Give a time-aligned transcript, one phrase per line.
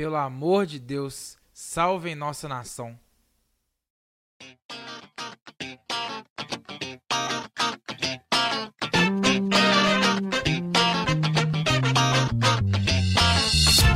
[0.00, 2.98] Pelo amor de Deus, salvem nossa nação.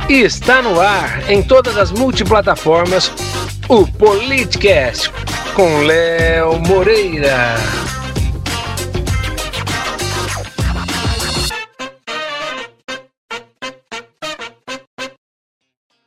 [0.07, 3.11] E está no ar, em todas as multiplataformas,
[3.67, 5.09] o Politcast,
[5.55, 7.55] com Léo Moreira.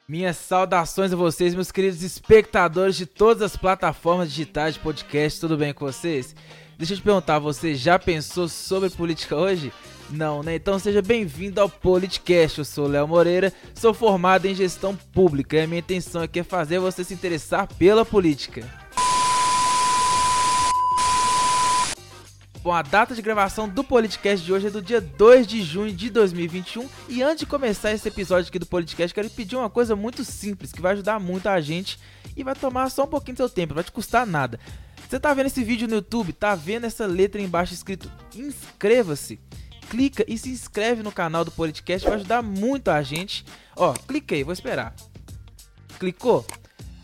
[0.08, 5.54] Minhas saudações a vocês, meus queridos espectadores de todas as plataformas digitais de podcast, tudo
[5.54, 6.34] bem com vocês?
[6.78, 9.70] Deixa eu te perguntar, você já pensou sobre política hoje?
[10.08, 10.54] Não, né?
[10.54, 12.56] Então seja bem-vindo ao Politicast.
[12.56, 16.42] Eu sou Léo Moreira, sou formado em gestão pública e a minha intenção aqui é
[16.42, 18.66] fazer você se interessar pela política.
[22.68, 25.90] Bom, a data de gravação do Politicast de hoje é do dia 2 de junho
[25.90, 26.86] de 2021.
[27.08, 30.70] E antes de começar esse episódio aqui do Politicast, quero pedir uma coisa muito simples
[30.70, 31.98] que vai ajudar muito a gente
[32.36, 34.60] e vai tomar só um pouquinho do seu tempo, não vai te custar nada.
[35.08, 39.40] Você tá vendo esse vídeo no YouTube, tá vendo essa letra embaixo escrito inscreva-se?
[39.88, 43.46] clica e se inscreve no canal do Politicast, vai ajudar muito a gente.
[43.76, 44.94] Ó, cliquei, vou esperar.
[45.98, 46.46] Clicou?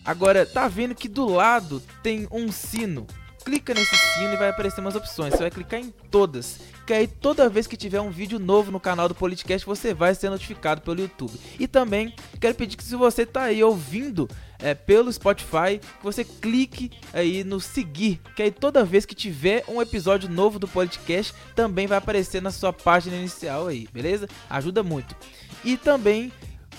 [0.04, 3.06] Agora, tá vendo que do lado tem um sino.
[3.44, 5.34] Clica nesse sino e vai aparecer umas opções.
[5.34, 6.60] Você vai clicar em todas.
[6.86, 10.14] Que aí toda vez que tiver um vídeo novo no canal do Politicast, você vai
[10.14, 11.38] ser notificado pelo YouTube.
[11.58, 14.28] E também quero pedir que se você tá aí ouvindo
[14.58, 19.64] é, pelo Spotify, que você clique aí no seguir, que aí toda vez que tiver
[19.68, 24.28] um episódio novo do podcast, também vai aparecer na sua página inicial aí, beleza?
[24.48, 25.14] Ajuda muito.
[25.62, 26.32] E também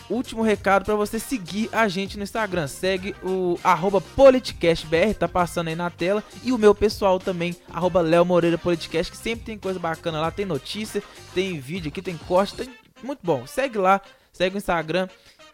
[0.10, 2.68] último recado para você seguir a gente no Instagram.
[2.68, 6.24] Segue o arroba politicastbr, tá passando aí na tela.
[6.44, 10.32] E o meu pessoal também, arroba Léo Moreira Politicast, que sempre tem coisa bacana lá.
[10.32, 11.02] Tem notícia,
[11.34, 12.70] tem vídeo aqui, tem corte, tem
[13.04, 13.46] muito bom.
[13.48, 15.08] Segue lá, segue o Instagram.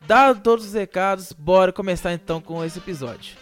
[0.07, 3.35] Dado todos os recados, bora começar então com esse episódio.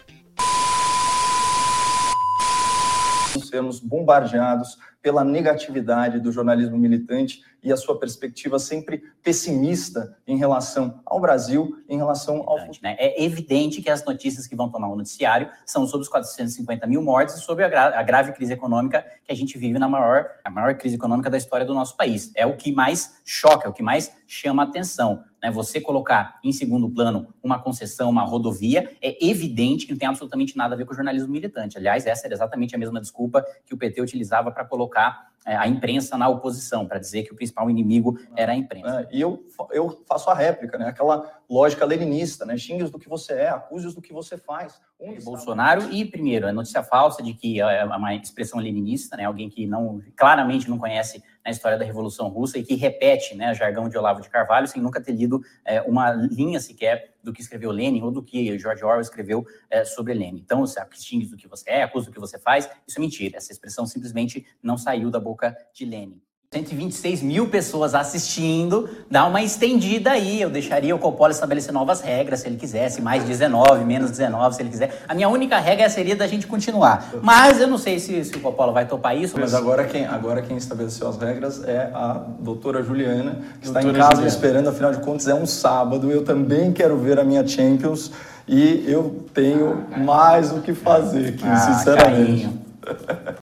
[3.48, 11.00] Sermos bombardeados pela negatividade do jornalismo militante e a sua perspectiva sempre pessimista em relação
[11.04, 12.78] ao Brasil, em relação ao futuro.
[12.82, 12.96] Né?
[12.98, 17.02] É evidente que as notícias que vão tomar o noticiário são sobre os 450 mil
[17.02, 20.26] mortes e sobre a, gra a, grave crise econômica que a gente vive na maior,
[20.44, 22.32] a maior crise econômica da história do nosso país.
[22.34, 25.24] É o que mais choca, é o que mais chama a atenção.
[25.42, 25.50] Né?
[25.50, 30.56] Você colocar em segundo plano uma concessão, uma rodovia, é evidente que não tem absolutamente
[30.56, 31.78] nada a ver com o jornalismo militante.
[31.78, 36.18] Aliás, essa era exatamente a mesma desculpa que o PT utilizava para colocar a imprensa
[36.18, 39.08] na oposição, para dizer que o principal inimigo era a imprensa.
[39.10, 40.86] É, e eu, eu faço a réplica, né?
[40.88, 42.56] aquela lógica leninista, né?
[42.56, 44.80] xingue-os do que você é, acuse-os do que você faz.
[45.00, 49.24] Um Bolsonaro e, primeiro, a notícia falsa de que é uma expressão leninista, né?
[49.24, 53.50] alguém que não claramente não conhece a história da Revolução Russa e que repete né,
[53.50, 57.32] o jargão de Olavo de Carvalho sem nunca ter lido é, uma linha sequer do
[57.32, 60.40] que escreveu Lenin ou do que George Orwell escreveu é, sobre Lenin.
[60.40, 63.38] Então, você xingue do que você é, acusa do que você faz, isso é mentira.
[63.38, 66.20] Essa expressão simplesmente não saiu da boca de Lenin.
[66.52, 70.42] 126 mil pessoas assistindo, dá uma estendida aí.
[70.42, 74.62] Eu deixaria o Coppola estabelecer novas regras, se ele quisesse, mais 19, menos 19, se
[74.62, 75.04] ele quiser.
[75.06, 77.08] A minha única regra seria da gente continuar.
[77.22, 79.38] Mas eu não sei se, se o Coppola vai topar isso.
[79.38, 83.78] Mas, mas, agora, quem, agora quem estabeleceu as regras é a doutora Juliana, que doutora
[83.78, 84.26] está em casa Juliana.
[84.26, 86.10] esperando, afinal de contas é um sábado.
[86.10, 88.10] Eu também quero ver a minha Champions
[88.48, 92.50] e eu tenho mais o que fazer aqui, ah, sinceramente.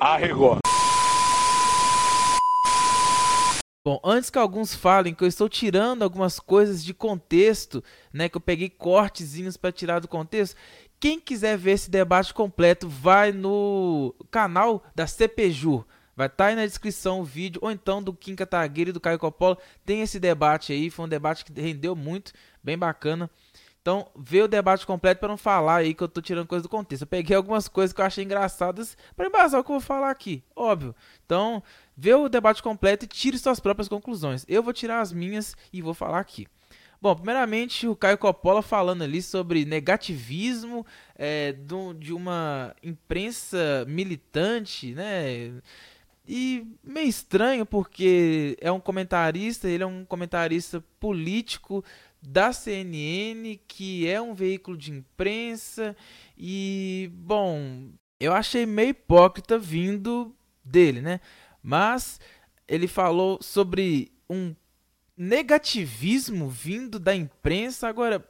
[0.00, 0.56] Arregou.
[3.84, 8.36] Bom, antes que alguns falem que eu estou tirando algumas coisas de contexto, né, que
[8.38, 10.56] eu peguei cortezinhos para tirar do contexto,
[10.98, 15.86] quem quiser ver esse debate completo, vai no canal da CPJU.
[16.16, 19.00] Vai estar tá aí na descrição o vídeo, ou então do Kim Kataguiri e do
[19.00, 19.58] Caio Coppola.
[19.84, 22.32] Tem esse debate aí, foi um debate que rendeu muito,
[22.62, 23.30] bem bacana.
[23.80, 26.68] Então, vê o debate completo para não falar aí que eu tô tirando coisa do
[26.68, 27.02] contexto.
[27.02, 30.10] Eu peguei algumas coisas que eu achei engraçadas para embasar o que eu vou falar
[30.10, 30.94] aqui, óbvio.
[31.24, 31.62] Então,
[31.96, 34.44] vê o debate completo e tire suas próprias conclusões.
[34.46, 36.46] Eu vou tirar as minhas e vou falar aqui.
[37.00, 40.84] Bom, primeiramente o Caio Coppola falando ali sobre negativismo
[41.16, 41.54] é,
[41.98, 45.54] de uma imprensa militante, né?
[46.28, 51.82] E meio estranho porque é um comentarista, ele é um comentarista político
[52.22, 55.96] da CNN, que é um veículo de imprensa,
[56.36, 60.34] e bom, eu achei meio hipócrita vindo
[60.64, 61.20] dele, né?
[61.62, 62.20] Mas
[62.68, 64.54] ele falou sobre um
[65.16, 67.88] negativismo vindo da imprensa.
[67.88, 68.26] Agora,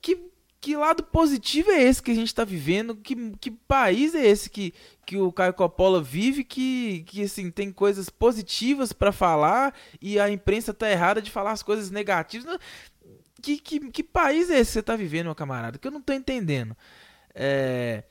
[0.00, 0.30] que,
[0.66, 2.96] que lado positivo é esse que a gente está vivendo?
[2.96, 4.74] Que, que país é esse que,
[5.06, 9.72] que o Caio Coppola vive que, que assim, tem coisas positivas para falar
[10.02, 12.58] e a imprensa tá errada de falar as coisas negativas?
[13.40, 15.78] Que, que, que país é esse que você está vivendo, meu camarada?
[15.78, 16.76] Que eu não estou entendendo.
[17.32, 18.02] É...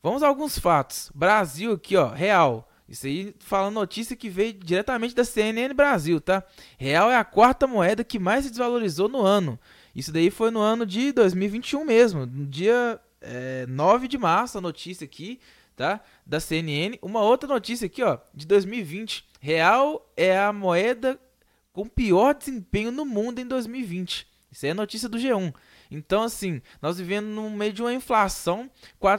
[0.00, 1.10] Vamos a alguns fatos.
[1.12, 2.70] Brasil aqui, ó, real.
[2.88, 6.44] Isso aí falando notícia que veio diretamente da CNN Brasil, tá?
[6.78, 9.58] Real é a quarta moeda que mais se desvalorizou no ano.
[9.94, 14.60] Isso daí foi no ano de 2021 mesmo, no dia é, 9 de março, a
[14.60, 15.38] notícia aqui,
[15.76, 16.00] tá?
[16.26, 16.98] Da CNN.
[17.00, 19.24] Uma outra notícia aqui, ó, de 2020.
[19.40, 21.18] Real é a moeda
[21.72, 24.26] com pior desempenho no mundo em 2020.
[24.50, 25.52] Isso é notícia do G1.
[25.90, 28.70] Então, assim, nós vivendo no meio de uma inflação,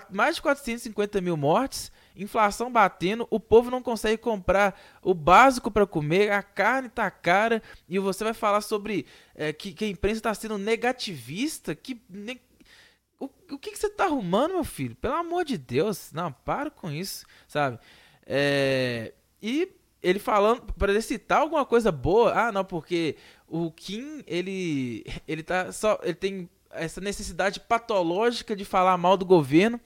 [0.09, 5.85] mais de 450 mil mortes, inflação batendo, o povo não consegue comprar o básico para
[5.85, 10.17] comer, a carne tá cara, e você vai falar sobre é, que, que, a imprensa
[10.17, 12.39] está sendo negativista, que ne...
[13.19, 14.95] o, o que, que você tá arrumando, meu filho?
[14.95, 17.79] Pelo amor de Deus, não, para com isso, sabe?
[18.25, 19.13] É...
[19.41, 19.71] E
[20.01, 23.15] ele falando para citar alguma coisa boa, ah, não, porque
[23.47, 29.25] o Kim ele ele tá só ele tem essa necessidade patológica de falar mal do
[29.25, 29.79] governo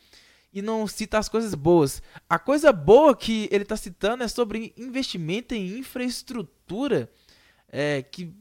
[0.52, 2.02] e não cita as coisas boas.
[2.30, 7.12] A coisa boa que ele está citando é sobre investimento em infraestrutura,
[7.68, 8.34] é, que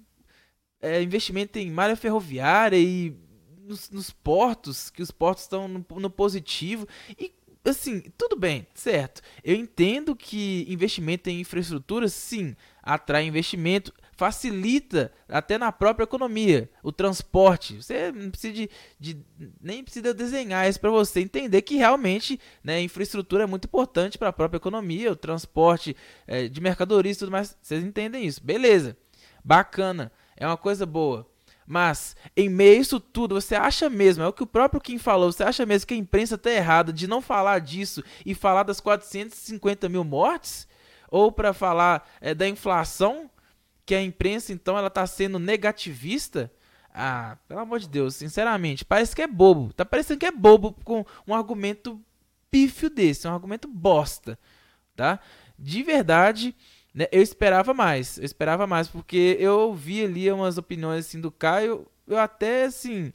[0.81, 3.15] é, investimento em malha ferroviária e
[3.63, 6.87] nos, nos portos, que os portos estão no, no positivo.
[7.19, 7.33] E
[7.65, 9.21] assim, tudo bem, certo.
[9.45, 16.91] Eu entendo que investimento em infraestrutura, sim, atrai investimento, facilita até na própria economia, o
[16.91, 17.77] transporte.
[17.77, 19.25] Você não precisa de, de
[19.61, 24.19] nem precisa desenhar isso para você entender que realmente né, a infraestrutura é muito importante
[24.19, 27.57] para a própria economia, o transporte é, de mercadorias e tudo mais.
[27.63, 28.43] Vocês entendem isso?
[28.43, 28.97] Beleza,
[29.45, 31.25] bacana, é uma coisa boa.
[31.65, 34.99] Mas, em meio a isso tudo, você acha mesmo, é o que o próprio Kim
[34.99, 38.65] falou, você acha mesmo que a imprensa está errada de não falar disso e falar
[38.65, 40.67] das 450 mil mortes?
[41.09, 43.31] Ou para falar é, da inflação
[43.89, 46.53] que a imprensa então ela tá sendo negativista,
[46.93, 49.73] ah, pelo amor de Deus, sinceramente, parece que é bobo.
[49.73, 51.99] Tá parecendo que é bobo com um argumento
[52.51, 54.39] pífio desse, um argumento bosta,
[54.95, 55.19] tá?
[55.59, 56.55] De verdade,
[56.93, 61.33] né, eu esperava mais, eu esperava mais, porque eu vi ali umas opiniões assim do
[61.33, 63.11] Caio, eu até assim,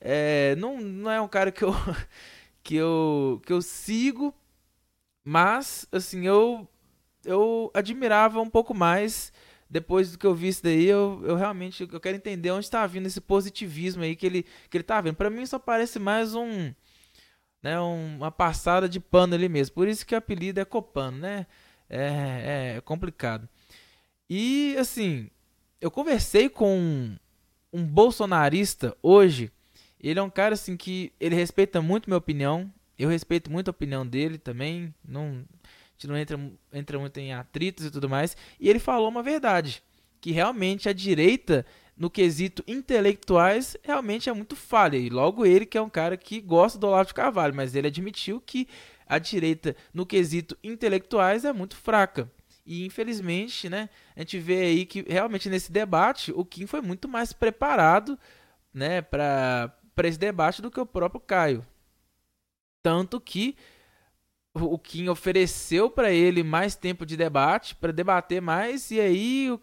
[0.00, 1.74] é, não, não é um cara que eu,
[2.62, 4.32] que eu, que eu sigo,
[5.24, 6.68] mas assim, eu,
[7.24, 9.32] eu admirava um pouco mais
[9.72, 12.86] depois do que eu vi isso daí, eu, eu realmente eu quero entender onde está
[12.86, 15.16] vindo esse positivismo aí que ele, que ele tá vendo.
[15.16, 16.74] Para mim só parece mais um,
[17.62, 19.74] né, um, uma passada de pano ali mesmo.
[19.74, 21.46] Por isso que o apelido é Copano, né?
[21.88, 23.48] É, é complicado.
[24.28, 25.30] E assim,
[25.80, 27.16] eu conversei com um,
[27.72, 29.50] um bolsonarista hoje.
[29.98, 32.70] Ele é um cara assim que ele respeita muito minha opinião.
[32.98, 34.94] Eu respeito muito a opinião dele também.
[35.02, 35.46] Não
[36.02, 38.36] gente não entra, entra muito em atritos e tudo mais.
[38.58, 39.82] E ele falou uma verdade,
[40.20, 41.64] que realmente a direita,
[41.96, 44.96] no quesito intelectuais, realmente é muito falha.
[44.96, 47.86] E logo ele, que é um cara que gosta do Olavo de Carvalho, mas ele
[47.86, 48.68] admitiu que
[49.06, 52.30] a direita, no quesito intelectuais, é muito fraca.
[52.64, 57.08] E infelizmente, né, a gente vê aí que realmente nesse debate o Kim foi muito
[57.08, 58.18] mais preparado,
[58.72, 61.66] né, para esse debate do que o próprio Caio.
[62.82, 63.56] Tanto que
[64.54, 69.58] o Kim ofereceu para ele mais tempo de debate, para debater mais, e aí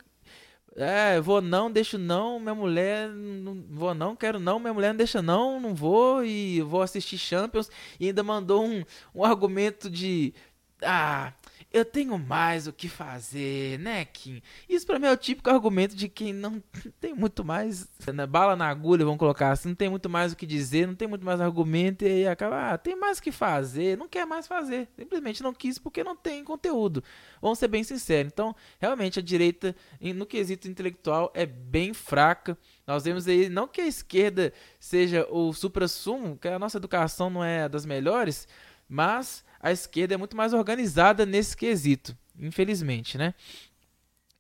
[0.76, 4.98] é, vou não, deixo não, minha mulher, não vou não, quero não, minha mulher não
[4.98, 7.70] deixa não, não vou, e vou assistir Champions,
[8.00, 10.34] e ainda mandou um, um argumento de,
[10.82, 11.34] ah,
[11.72, 14.42] eu tenho mais o que fazer, né, Kim?
[14.68, 16.62] Isso para mim é o típico argumento de quem não
[17.00, 20.36] tem muito mais né, bala na agulha, vamos colocar assim, não tem muito mais o
[20.36, 23.32] que dizer, não tem muito mais argumento e aí acaba, ah, tem mais o que
[23.32, 27.04] fazer, não quer mais fazer, simplesmente não quis porque não tem conteúdo.
[27.40, 28.32] Vamos ser bem sinceros.
[28.34, 29.76] Então, realmente a direita
[30.16, 32.58] no quesito intelectual é bem fraca.
[32.88, 37.44] Nós vemos aí não que a esquerda seja o supra-sumo, que a nossa educação não
[37.44, 38.48] é das melhores,
[38.88, 43.34] mas a esquerda é muito mais organizada nesse quesito, infelizmente, né?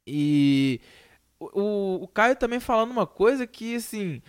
[0.05, 0.81] E
[1.39, 4.21] o, o Caio também falando uma coisa que, assim,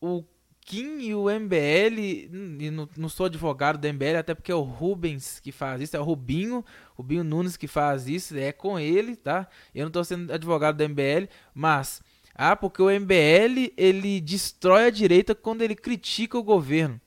[0.00, 0.24] o
[0.60, 4.62] Kim e o MBL, e não, não, sou advogado do MBL, até porque é o
[4.62, 9.14] Rubens que faz isso, é o Rubinho, Rubinho Nunes que faz isso, é com ele,
[9.14, 9.46] tá?
[9.74, 12.02] Eu não estou sendo advogado do MBL, mas,
[12.34, 16.98] ah, porque o MBL, ele destrói a direita quando ele critica o governo.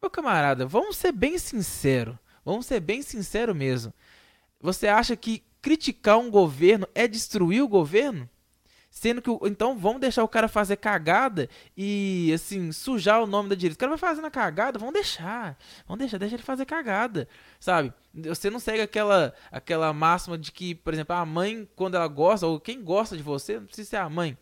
[0.00, 2.14] Meu camarada, vamos ser bem sinceros.
[2.44, 3.92] Vamos ser bem sinceros mesmo.
[4.60, 8.28] Você acha que criticar um governo é destruir o governo?
[8.94, 13.56] Sendo que, então, vamos deixar o cara fazer cagada e, assim, sujar o nome da
[13.56, 13.74] direita.
[13.74, 15.58] O cara vai fazendo a cagada, vamos deixar.
[15.84, 17.92] Vamos deixar, deixa ele fazer cagada, sabe?
[18.14, 22.46] Você não segue aquela, aquela máxima de que, por exemplo, a mãe, quando ela gosta,
[22.46, 24.38] ou quem gosta de você, não precisa ser a mãe.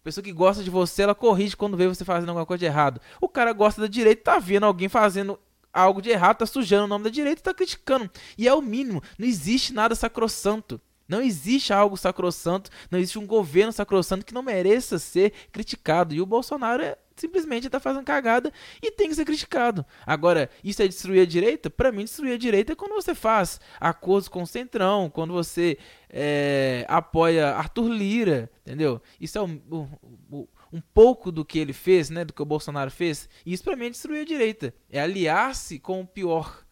[0.00, 2.66] A pessoa que gosta de você, ela corrige quando vê você fazendo alguma coisa de
[2.66, 3.00] errado.
[3.20, 5.38] O cara gosta da direita, tá vendo alguém fazendo
[5.72, 8.10] algo de errado, tá sujando o nome da direita e tá criticando.
[8.36, 9.02] E é o mínimo.
[9.18, 10.80] Não existe nada sacrossanto.
[11.08, 16.14] Não existe algo sacrossanto, não existe um governo sacrossanto que não mereça ser criticado.
[16.14, 18.50] E o Bolsonaro é, simplesmente está fazendo cagada
[18.80, 19.84] e tem que ser criticado.
[20.06, 21.68] Agora, isso é destruir a direita?
[21.68, 25.76] Para mim, destruir a direita é quando você faz acordos com o Centrão, quando você
[26.08, 29.02] é, apoia Arthur Lira, entendeu?
[29.20, 32.24] Isso é um, um, um, pouco do que ele fez, né?
[32.24, 33.28] Do que o Bolsonaro fez.
[33.44, 34.74] Isso para mim é destruir a direita.
[34.88, 36.64] É aliar-se com o pior.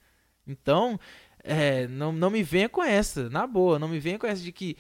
[0.47, 0.99] Então,
[1.43, 4.53] é, não, não me venha com essa, na boa, não me venha com essa de
[4.53, 4.77] que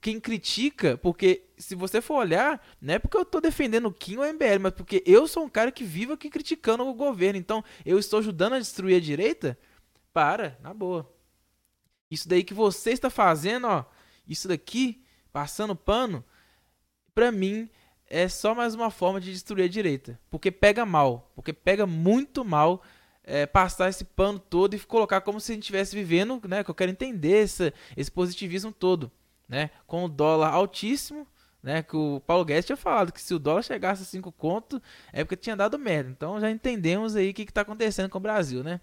[0.00, 4.16] quem critica, porque se você for olhar, não é porque eu estou defendendo o Kim
[4.16, 7.38] ou o MBL, mas porque eu sou um cara que vive aqui criticando o governo,
[7.38, 9.58] então eu estou ajudando a destruir a direita?
[10.12, 11.10] Para, na boa.
[12.10, 13.84] Isso daí que você está fazendo, ó,
[14.28, 15.02] isso daqui,
[15.32, 16.24] passando pano,
[17.14, 17.68] pra mim
[18.12, 22.44] é só mais uma forma de destruir a direita, porque pega mal, porque pega muito
[22.44, 22.82] mal
[23.24, 26.62] é, passar esse pano todo e colocar como se a gente estivesse vivendo, né?
[26.62, 27.72] Que eu quero entender esse,
[28.14, 29.10] positivismo todo,
[29.48, 29.70] né?
[29.86, 31.26] Com o dólar altíssimo,
[31.62, 31.82] né?
[31.82, 35.24] Que o Paulo Guedes tinha falado que se o dólar chegasse a 5 conto, é
[35.24, 36.10] porque tinha dado merda.
[36.10, 38.78] Então já entendemos aí o que está acontecendo com o Brasil, né?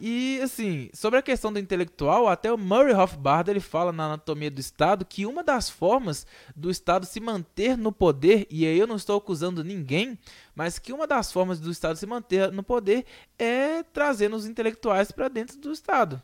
[0.00, 4.50] E assim, sobre a questão do intelectual, até o Murray Rothbard ele fala na Anatomia
[4.50, 8.88] do Estado que uma das formas do Estado se manter no poder, e aí eu
[8.88, 10.18] não estou acusando ninguém,
[10.54, 13.06] mas que uma das formas do Estado se manter no poder
[13.38, 16.20] é trazendo os intelectuais para dentro do Estado.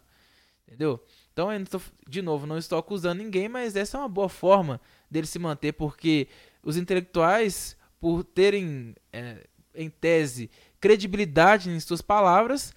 [0.67, 1.01] Entendeu?
[1.33, 5.27] Então, estou, de novo, não estou acusando ninguém, mas essa é uma boa forma dele
[5.27, 6.27] se manter, porque
[6.63, 10.51] os intelectuais, por terem, é, em tese,
[10.81, 12.75] credibilidade em suas palavras,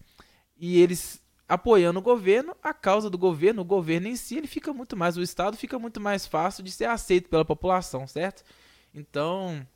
[0.65, 4.71] e eles apoiando o governo, a causa do governo, o governo em si, ele fica
[4.71, 8.45] muito mais, o Estado fica muito mais fácil de ser aceito pela população, certo?
[8.95, 9.67] Então,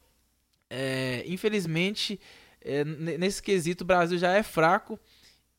[0.69, 2.17] é, infelizmente,
[2.61, 4.97] é, nesse quesito, o Brasil já é fraco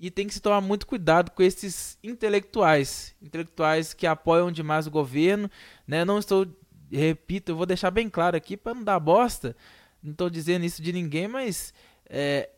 [0.01, 4.91] e tem que se tomar muito cuidado com esses intelectuais, intelectuais que apoiam demais o
[4.91, 5.51] governo,
[5.87, 6.07] né?
[6.07, 6.47] Não estou,
[6.91, 9.55] repito, eu vou deixar bem claro aqui para não dar bosta,
[10.03, 11.75] não estou dizendo isso de ninguém, mas
[12.09, 12.49] é,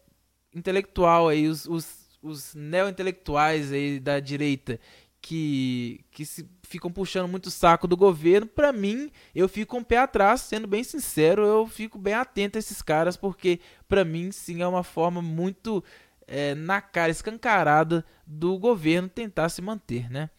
[0.55, 4.79] intelectual aí, os, os os neo-intelectuais aí da direita
[5.21, 9.85] que, que se ficam puxando muito o saco do governo, para mim, eu fico um
[9.85, 14.33] pé atrás, sendo bem sincero, eu fico bem atento a esses caras, porque para mim,
[14.33, 15.85] sim, é uma forma muito
[16.27, 20.31] é, na cara, escancarada do governo tentar se manter, né?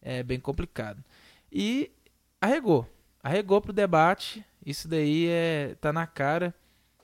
[0.00, 1.04] É bem complicado.
[1.52, 1.90] E
[2.40, 2.88] arregou,
[3.22, 6.54] arregou pro debate, isso daí é, tá na cara,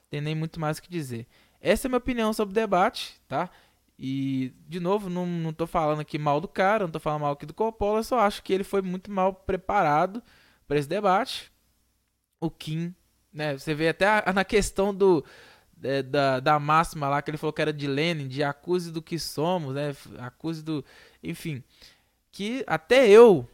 [0.08, 1.26] tem nem muito mais o que dizer.
[1.60, 3.50] Essa é a minha opinião sobre o debate, tá?
[3.98, 7.32] E, de novo, não, não tô falando aqui mal do cara, não tô falando mal
[7.32, 10.22] aqui do Coppola, só acho que ele foi muito mal preparado
[10.68, 11.50] para esse debate.
[12.38, 12.94] O Kim,
[13.32, 13.56] né?
[13.56, 15.24] Você vê até a, na questão do
[15.82, 19.02] é, da, da máxima lá que ele falou que era de Lenin, de acuse do
[19.02, 19.94] que somos, né?
[20.18, 20.84] Acuse do.
[21.22, 21.62] Enfim.
[22.32, 23.48] Que até eu,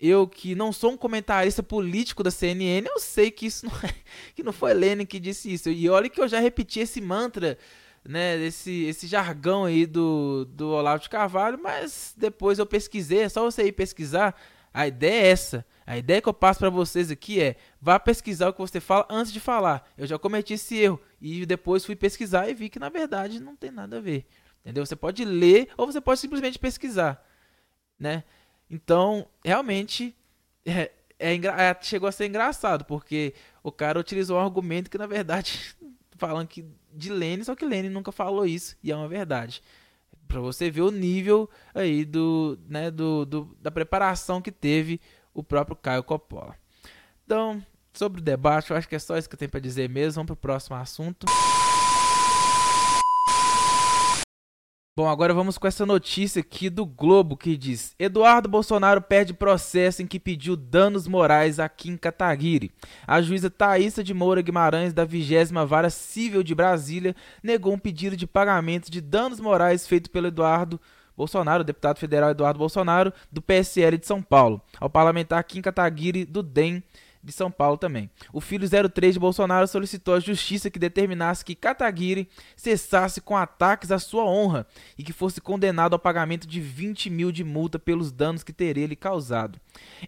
[0.00, 3.94] eu que não sou um comentarista político da CNN, eu sei que isso não é,
[4.34, 5.68] que não foi Lenin que disse isso.
[5.68, 7.58] E olha que eu já repeti esse mantra
[8.04, 13.28] né, esse, esse jargão aí do, do Olavo de Carvalho, mas depois eu pesquisei, é
[13.28, 14.34] só você ir pesquisar.
[14.74, 15.66] A ideia é essa.
[15.86, 19.06] A ideia que eu passo para vocês aqui é: vá pesquisar o que você fala
[19.10, 19.88] antes de falar.
[19.96, 23.54] Eu já cometi esse erro e depois fui pesquisar e vi que na verdade não
[23.54, 24.26] tem nada a ver.
[24.60, 24.86] Entendeu?
[24.86, 27.22] Você pode ler ou você pode simplesmente pesquisar,
[27.98, 28.24] né?
[28.70, 30.16] Então, realmente
[30.64, 35.06] é, é, é chegou a ser engraçado, porque o cara utilizou um argumento que na
[35.06, 35.76] verdade
[36.16, 39.62] falando que de Lênin, só que Lênin nunca falou isso e é uma verdade.
[40.28, 45.00] Para você ver o nível aí do, né, do, do, da preparação que teve
[45.34, 46.56] o próprio Caio Coppola.
[47.24, 49.88] Então, sobre o debate, eu acho que é só isso que eu tenho para dizer
[49.88, 50.16] mesmo.
[50.16, 51.26] Vamos para o próximo assunto.
[54.94, 60.02] Bom, agora vamos com essa notícia aqui do Globo que diz: Eduardo Bolsonaro perde processo
[60.02, 62.70] em que pediu danos morais a Kim Kataguiri.
[63.06, 68.18] A juíza Thaisa de Moura Guimarães, da 20 Vara Civil de Brasília, negou um pedido
[68.18, 70.78] de pagamento de danos morais feito pelo Eduardo
[71.16, 76.42] Bolsonaro, deputado federal Eduardo Bolsonaro, do PSL de São Paulo, ao parlamentar Kim Kataguiri, do
[76.42, 76.82] DEM
[77.22, 78.10] de São Paulo também.
[78.32, 83.92] O filho 03 de Bolsonaro solicitou à justiça que determinasse que Kataguiri cessasse com ataques
[83.92, 84.66] à sua honra
[84.98, 88.84] e que fosse condenado ao pagamento de 20 mil de multa pelos danos que teria
[88.84, 89.60] ele causado.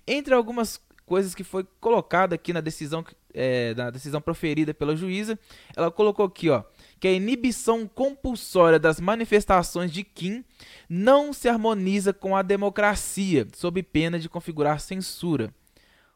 [0.07, 5.39] Entre algumas coisas que foi colocada aqui na decisão é, da decisão proferida pela juíza,
[5.77, 6.63] ela colocou aqui, ó,
[7.01, 10.45] que a inibição compulsória das manifestações de Kim
[10.89, 15.53] não se harmoniza com a democracia, sob pena de configurar censura.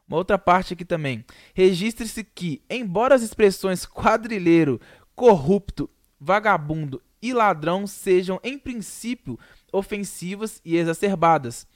[0.09, 1.23] Uma outra parte aqui também.
[1.53, 4.81] Registre-se que, embora as expressões quadrilheiro,
[5.15, 5.87] corrupto,
[6.19, 9.37] vagabundo e ladrão sejam, em princípio,
[9.71, 11.67] ofensivas e exacerbadas,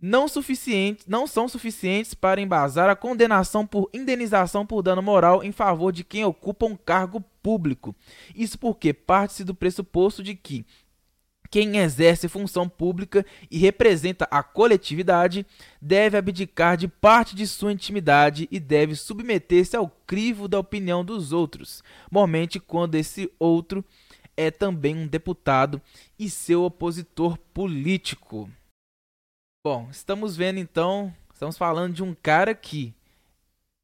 [0.00, 5.50] não, suficiente, não são suficientes para embasar a condenação por indenização por dano moral em
[5.50, 7.96] favor de quem ocupa um cargo público.
[8.34, 10.64] Isso porque parte-se do pressuposto de que
[11.50, 15.46] quem exerce função pública e representa a coletividade
[15.80, 21.32] deve abdicar de parte de sua intimidade e deve submeter-se ao crivo da opinião dos
[21.32, 23.84] outros, momente quando esse outro
[24.36, 25.80] é também um deputado
[26.18, 28.50] e seu opositor político.
[29.64, 32.94] Bom, estamos vendo então, estamos falando de um cara que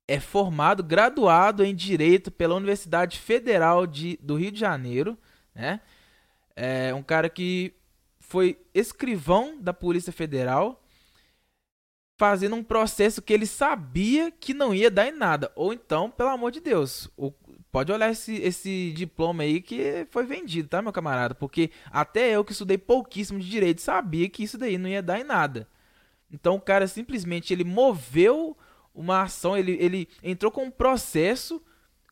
[0.06, 5.16] é formado, graduado em Direito pela Universidade Federal de, do Rio de Janeiro,
[5.54, 5.80] né?
[6.54, 7.74] É um cara que
[8.20, 10.82] foi escrivão da Polícia Federal,
[12.18, 15.50] fazendo um processo que ele sabia que não ia dar em nada.
[15.54, 17.10] Ou então, pelo amor de Deus,
[17.70, 21.34] pode olhar esse, esse diploma aí que foi vendido, tá, meu camarada?
[21.34, 25.18] Porque até eu que estudei pouquíssimo de direito sabia que isso daí não ia dar
[25.18, 25.66] em nada.
[26.30, 28.56] Então o cara simplesmente ele moveu
[28.94, 31.62] uma ação, ele, ele entrou com um processo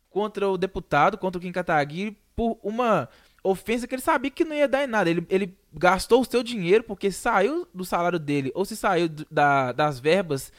[0.08, 3.08] contra o deputado, contra o Kim Kataguiri, por uma
[3.42, 5.08] ofensa que ele sabia que não ia dar em nada.
[5.08, 9.72] Ele, ele gastou o seu dinheiro porque saiu do salário dele ou se saiu da,
[9.72, 10.52] das verbas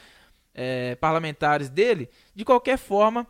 [0.53, 3.27] é, parlamentares dele, de qualquer forma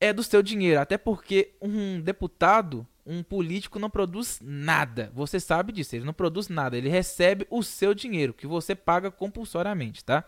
[0.00, 0.80] é do seu dinheiro.
[0.80, 5.10] Até porque um deputado um político não produz nada.
[5.14, 6.76] Você sabe disso, ele não produz nada.
[6.76, 10.24] Ele recebe o seu dinheiro, que você paga compulsoriamente, tá?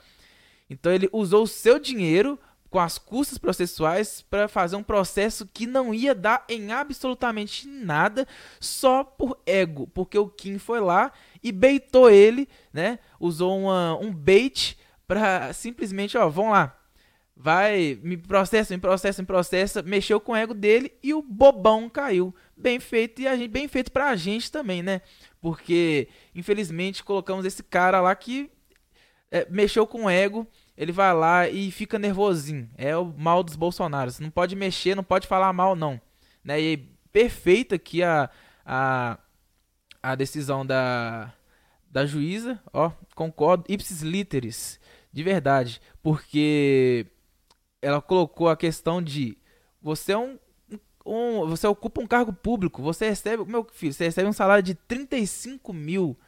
[0.69, 2.39] Então ele usou o seu dinheiro
[2.71, 8.27] com as custas processuais para fazer um processo que não ia dar em absolutamente nada
[8.61, 12.99] só por ego, porque o Kim foi lá e beitou ele, né?
[13.21, 16.77] Usou uma, um bait para simplesmente, ó, vão lá,
[17.37, 21.89] vai, me processa, me processa, me processa, mexeu com o ego dele e o bobão
[21.89, 22.35] caiu.
[22.57, 25.03] Bem feito e a gente, bem feito pra gente também, né?
[25.41, 28.51] Porque infelizmente colocamos esse cara lá que
[29.31, 32.69] é, mexeu com o ego, ele vai lá e fica nervosinho.
[32.77, 34.21] É o mal dos bolsonaros.
[34.21, 36.01] Não pode mexer, não pode falar mal não,
[36.45, 36.61] né?
[36.61, 36.77] E
[37.13, 38.31] perfeita aqui a
[38.65, 39.19] a
[40.03, 41.33] a decisão da
[41.91, 44.79] da juíza, ó, concordo, ipsis literis,
[45.11, 47.07] de verdade, porque
[47.81, 49.39] ela colocou a questão de
[49.81, 50.39] você é um,
[51.07, 54.75] um, você ocupa um cargo público, você recebe, meu filho, você recebe um salário de
[54.75, 56.19] 35 mil.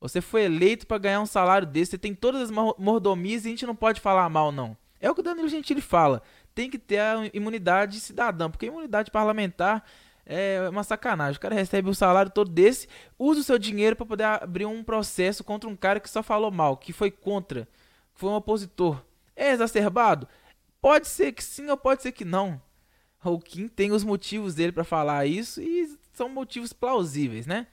[0.00, 3.50] Você foi eleito para ganhar um salário desse, você tem todas as mordomias e a
[3.50, 4.76] gente não pode falar mal, não.
[5.00, 6.22] É o que o Danilo Gentili fala.
[6.54, 9.84] Tem que ter a imunidade cidadã, porque a imunidade parlamentar
[10.26, 11.36] é uma sacanagem.
[11.36, 14.82] O cara recebe o salário todo desse, usa o seu dinheiro para poder abrir um
[14.82, 17.68] processo contra um cara que só falou mal, que foi contra,
[18.14, 19.02] que foi um opositor.
[19.36, 20.28] É exacerbado?
[20.80, 22.60] Pode ser que sim ou pode ser que não.
[23.22, 27.66] O Kim tem os motivos dele para falar isso e são motivos plausíveis, né?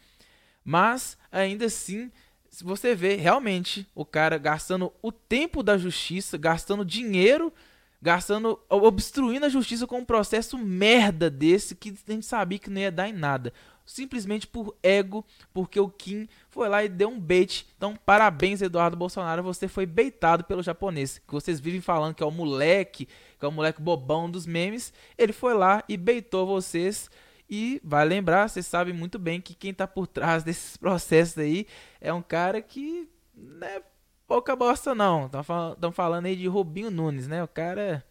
[0.63, 2.11] Mas ainda assim,
[2.49, 7.53] se você vê realmente o cara gastando o tempo da justiça, gastando dinheiro,
[8.01, 12.81] gastando, obstruindo a justiça com um processo merda desse que a gente sabia que não
[12.81, 13.53] ia dar em nada
[13.91, 17.67] simplesmente por ego, porque o Kim foi lá e deu um bait.
[17.77, 22.25] Então, parabéns, Eduardo Bolsonaro, você foi beitado pelo japonês, que vocês vivem falando que é
[22.25, 23.07] o moleque,
[23.39, 24.93] que é o moleque bobão dos memes.
[25.17, 27.09] Ele foi lá e beitou vocês.
[27.51, 31.67] E vai lembrar, vocês sabem muito bem que quem tá por trás desses processos aí
[31.99, 33.81] é um cara que não é
[34.25, 35.25] pouca bosta não.
[35.25, 37.43] Estão falando aí de Rubinho Nunes, né?
[37.43, 38.03] O cara,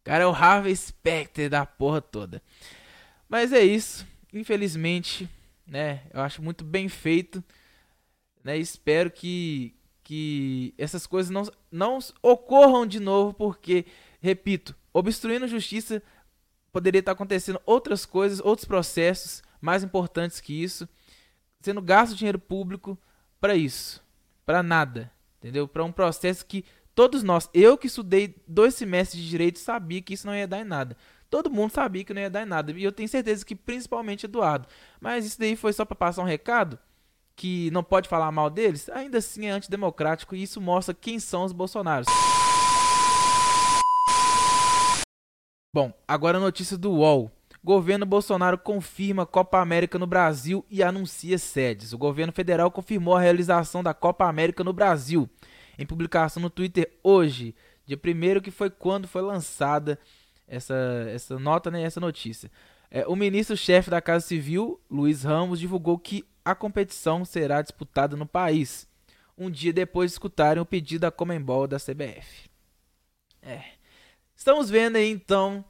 [0.00, 2.42] o cara é o Harvey Specter da porra toda.
[3.28, 5.28] Mas é isso infelizmente,
[5.66, 7.42] né, eu acho muito bem feito,
[8.42, 13.86] né, espero que, que essas coisas não, não ocorram de novo, porque,
[14.20, 16.02] repito, obstruindo justiça
[16.74, 20.88] poderia estar acontecendo outras coisas, outros processos mais importantes que isso,
[21.60, 22.98] sendo gasto dinheiro público
[23.40, 24.02] para isso,
[24.44, 25.68] para nada, entendeu?
[25.68, 30.14] Para um processo que todos nós, eu que estudei dois semestres de direito, sabia que
[30.14, 30.96] isso não ia dar em nada.
[31.30, 32.72] Todo mundo sabia que não ia dar em nada.
[32.72, 34.66] E eu tenho certeza que principalmente Eduardo.
[35.00, 36.78] Mas isso daí foi só para passar um recado
[37.36, 38.88] que não pode falar mal deles.
[38.88, 42.06] Ainda assim é antidemocrático e isso mostra quem são os bolsonaros.
[45.74, 47.28] Bom, agora a notícia do UOL.
[47.64, 51.92] Governo Bolsonaro confirma Copa América no Brasil e anuncia sedes.
[51.92, 55.28] O governo federal confirmou a realização da Copa América no Brasil.
[55.76, 59.98] Em publicação no Twitter hoje, dia 1 que foi quando foi lançada
[60.46, 60.76] essa,
[61.08, 62.52] essa nota, né, essa notícia.
[62.88, 68.26] É, o ministro-chefe da Casa Civil, Luiz Ramos, divulgou que a competição será disputada no
[68.26, 68.86] país,
[69.36, 72.48] um dia depois de escutarem o pedido da Comembol da CBF.
[73.42, 73.82] É.
[74.44, 75.64] Estamos vendo aí então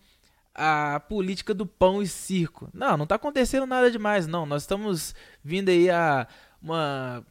[0.52, 2.68] a política do pão e circo.
[2.74, 4.44] Não, não está acontecendo nada demais, não.
[4.44, 6.26] Nós estamos vindo aí a
[6.60, 7.24] uma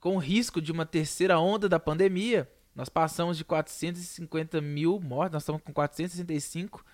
[0.00, 2.50] com risco de uma terceira onda da pandemia.
[2.74, 6.84] Nós passamos de 450 mil mortes, nós estamos com 465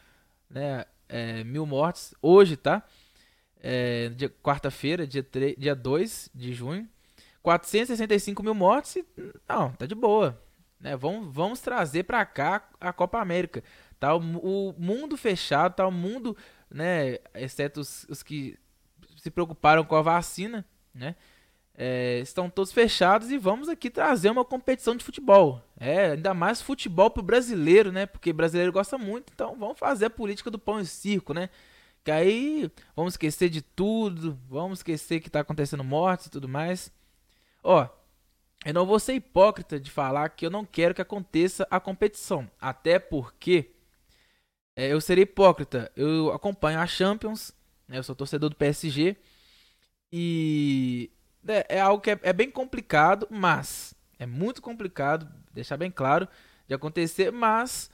[0.50, 2.82] né, é, mil mortes hoje, tá?
[3.62, 4.10] É,
[4.42, 6.86] quarta-feira, dia, dia 2 de junho.
[7.42, 9.02] 465 mil mortes,
[9.48, 10.38] não, tá de boa.
[10.80, 10.96] Né?
[10.96, 13.62] Vamos, vamos trazer para cá a Copa América.
[13.98, 16.36] Tá o, o, mundo fechado, tá o mundo,
[16.70, 18.58] né, exceto os, os que
[19.16, 21.16] se preocuparam com a vacina, né?
[21.78, 25.60] É, estão todos fechados e vamos aqui trazer uma competição de futebol.
[25.78, 28.06] É, ainda mais futebol pro brasileiro, né?
[28.06, 31.50] Porque brasileiro gosta muito, então vamos fazer a política do pão e circo, né?
[32.02, 36.90] Que aí vamos esquecer de tudo, vamos esquecer que tá acontecendo mortes e tudo mais.
[37.62, 37.86] Ó,
[38.64, 42.50] eu não vou ser hipócrita de falar que eu não quero que aconteça a competição,
[42.60, 43.75] até porque
[44.76, 45.90] é, eu seria hipócrita.
[45.96, 47.52] Eu acompanho a Champions,
[47.88, 49.16] né, eu sou torcedor do PSG
[50.12, 51.10] e
[51.48, 56.28] é, é algo que é, é, bem complicado, mas é muito complicado, deixar bem claro,
[56.68, 57.90] de acontecer, mas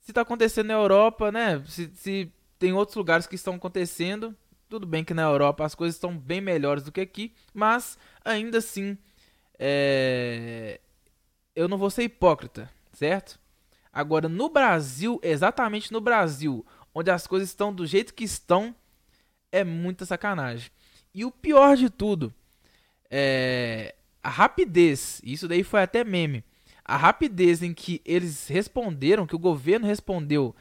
[0.00, 1.62] se está acontecendo na Europa, né?
[1.66, 4.36] Se, se, tem outros lugares que estão acontecendo,
[4.68, 8.58] tudo bem que na Europa as coisas estão bem melhores do que aqui, mas ainda
[8.58, 8.96] assim
[9.58, 10.80] é...
[11.56, 13.38] eu não vou ser hipócrita, certo?
[13.92, 18.74] Agora no Brasil, exatamente no Brasil, onde as coisas estão do jeito que estão,
[19.50, 20.70] é muita sacanagem.
[21.14, 22.32] E o pior de tudo,
[23.10, 26.42] é, a rapidez, isso daí foi até meme,
[26.84, 30.54] a rapidez em que eles responderam, que o governo respondeu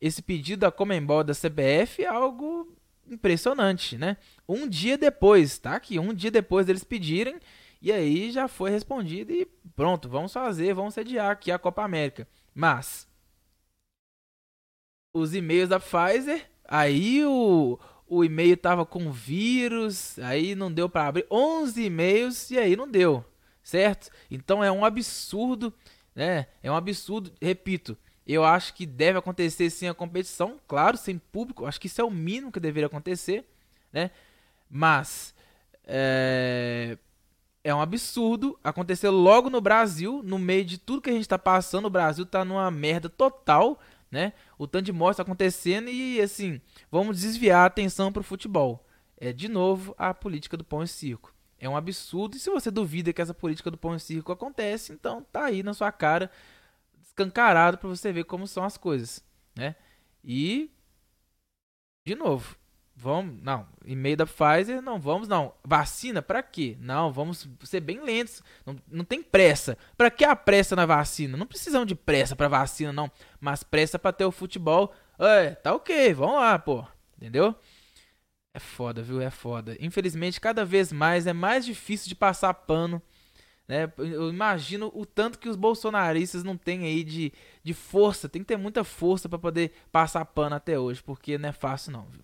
[0.00, 2.72] esse pedido da Comembol da CBF é algo
[3.10, 4.16] impressionante, né?
[4.48, 7.38] Um dia depois, tá aqui, um dia depois deles pedirem,
[7.80, 12.26] e aí já foi respondido e pronto, vamos fazer, vamos sediar aqui a Copa América.
[12.58, 13.06] Mas
[15.14, 21.06] os e-mails da Pfizer, aí o, o e-mail tava com vírus, aí não deu para
[21.06, 23.24] abrir 11 e-mails e aí não deu,
[23.62, 24.10] certo?
[24.28, 25.72] Então é um absurdo,
[26.12, 26.48] né?
[26.60, 27.96] É um absurdo, repito.
[28.26, 31.64] Eu acho que deve acontecer sim a competição, claro, sem público.
[31.64, 33.44] Acho que isso é o mínimo que deveria acontecer,
[33.92, 34.10] né?
[34.68, 35.32] Mas
[35.84, 36.98] é,
[37.62, 41.38] é um absurdo acontecer logo no Brasil, no meio de tudo que a gente está
[41.38, 41.86] passando.
[41.86, 43.78] O Brasil está numa merda total,
[44.10, 44.32] né?
[44.56, 48.84] O tanto de morte tá acontecendo e assim, vamos desviar a atenção para o futebol.
[49.16, 51.34] É de novo a política do pão e circo.
[51.58, 54.92] É um absurdo e se você duvida que essa política do pão e circo acontece,
[54.92, 56.30] então tá aí na sua cara,
[57.02, 59.24] escancarado para você ver como são as coisas,
[59.56, 59.74] né?
[60.24, 60.70] E
[62.06, 62.56] de novo,
[63.00, 65.54] Vamos, não, e-mail da Pfizer, não, vamos não.
[65.64, 66.76] Vacina, para quê?
[66.80, 69.78] Não, vamos ser bem lentos, não, não tem pressa.
[69.96, 71.36] Para que a pressa na vacina?
[71.36, 73.08] Não precisamos de pressa para vacina, não,
[73.40, 74.92] mas pressa para ter o futebol.
[75.16, 76.84] É, tá ok, vamos lá, pô,
[77.16, 77.54] entendeu?
[78.52, 79.20] É foda, viu?
[79.20, 79.76] É foda.
[79.78, 83.00] Infelizmente, cada vez mais é mais difícil de passar pano.
[83.68, 83.92] Né?
[83.96, 87.32] Eu imagino o tanto que os bolsonaristas não têm aí de,
[87.62, 88.28] de força.
[88.28, 91.92] Tem que ter muita força para poder passar pano até hoje, porque não é fácil,
[91.92, 92.22] não, viu?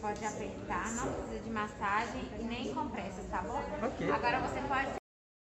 [0.00, 3.62] pode apertar, não precisa de massagem e nem compressas, tá bom?
[3.86, 4.10] Ok.
[4.10, 4.88] Agora você pode.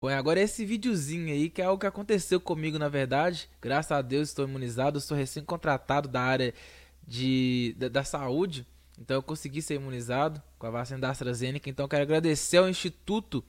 [0.01, 3.49] Bom, agora esse videozinho aí, que é o que aconteceu comigo, na verdade.
[3.61, 6.53] Graças a Deus estou imunizado, sou recém-contratado da área
[7.07, 8.65] de, da, da, saúde.
[8.99, 11.69] Então eu consegui ser imunizado com a vacina da AstraZeneca.
[11.69, 13.43] Então eu quero agradecer ao Instituto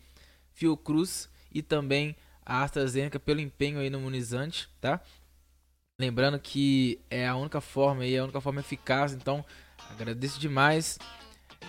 [0.53, 5.01] Fiocruz e também a AstraZeneca pelo empenho aí no imunizante, tá?
[5.99, 9.45] Lembrando que é a única forma aí, é a única forma eficaz, então
[9.89, 10.99] Agradeço demais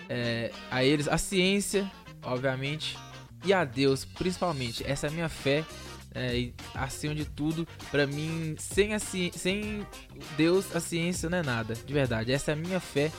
[0.10, 1.90] é, a eles, a ciência,
[2.24, 2.98] obviamente,
[3.44, 4.84] e a Deus, principalmente.
[4.86, 5.66] Essa é a minha fé.
[6.14, 9.88] É, e acima de tudo, para mim, sem, a sem
[10.36, 12.34] Deus, a ciência não é nada, de verdade.
[12.34, 13.10] Essa é a minha fé.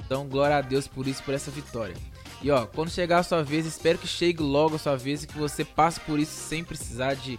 [0.00, 1.94] Então, glória a Deus por isso, por essa vitória.
[2.40, 5.26] E ó, quando chegar a sua vez, espero que chegue logo a sua vez e
[5.26, 7.38] que você passe por isso sem precisar de,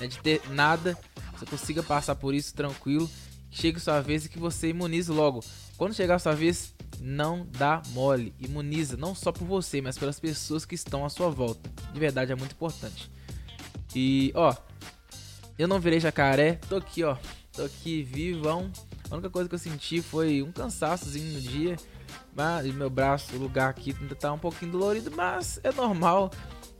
[0.00, 0.98] né, de ter nada.
[1.38, 3.08] Você consiga passar por isso tranquilo.
[3.50, 5.44] Chegue a sua vez e que você imunize logo.
[5.76, 8.34] Quando chegar a sua vez, não dá mole.
[8.38, 11.68] Imuniza não só por você, mas pelas pessoas que estão à sua volta.
[11.92, 13.10] De verdade é muito importante.
[13.94, 14.54] E ó,
[15.58, 17.16] eu não virei jacaré, tô aqui, ó.
[17.52, 18.70] Tô aqui vivão.
[19.10, 21.76] A única coisa que eu senti foi um cansaçozinho no dia.
[22.34, 26.30] Mas meu braço, o lugar aqui ainda tá um pouquinho dolorido, mas é normal.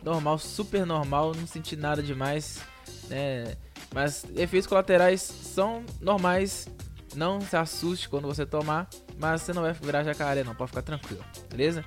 [0.03, 2.61] Normal, super normal, não senti nada demais.
[3.09, 3.57] Né?
[3.95, 6.67] Mas efeitos colaterais são normais.
[7.15, 10.83] Não se assuste quando você tomar, mas você não vai virar jacaré não, pode ficar
[10.83, 11.85] tranquilo, beleza?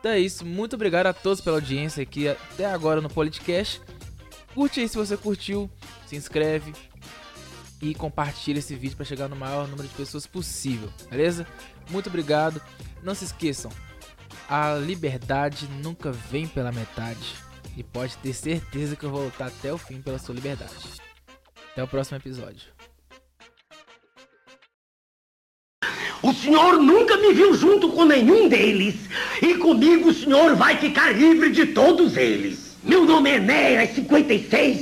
[0.00, 3.80] Então é isso, muito obrigado a todos pela audiência aqui até agora no Politicast.
[4.54, 5.70] Curte aí se você curtiu,
[6.06, 6.72] se inscreve
[7.80, 11.46] e compartilha esse vídeo para chegar no maior número de pessoas possível, beleza?
[11.90, 12.60] Muito obrigado.
[13.02, 13.70] Não se esqueçam,
[14.48, 17.34] a liberdade nunca vem pela metade.
[17.76, 21.00] E pode ter certeza que eu vou lutar até o fim pela sua liberdade.
[21.72, 22.73] Até o próximo episódio.
[26.22, 28.94] O senhor nunca me viu junto com nenhum deles.
[29.42, 32.76] E comigo o senhor vai ficar livre de todos eles.
[32.82, 34.42] Meu nome é Enéas 56